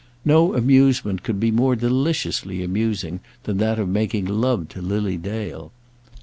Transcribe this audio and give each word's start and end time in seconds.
No 0.25 0.55
amusement 0.55 1.21
could 1.21 1.39
be 1.39 1.51
more 1.51 1.75
deliciously 1.75 2.63
amusing 2.63 3.19
than 3.43 3.59
that 3.59 3.77
of 3.77 3.87
making 3.87 4.25
love 4.25 4.67
to 4.69 4.81
Lily 4.81 5.15
Dale. 5.15 5.71